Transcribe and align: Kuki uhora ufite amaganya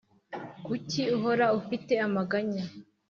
Kuki 0.65 1.01
uhora 1.17 1.45
ufite 1.59 1.93
amaganya 2.07 2.63